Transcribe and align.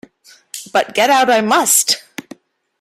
But 0.73 0.95
get 0.95 1.11
out 1.11 1.29
I 1.29 1.41
must. 1.41 2.03